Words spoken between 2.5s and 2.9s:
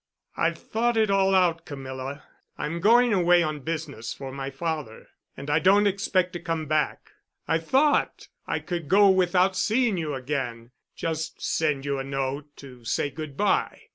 I'm